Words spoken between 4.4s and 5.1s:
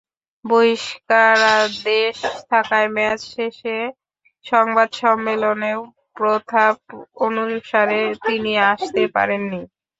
সংবাদ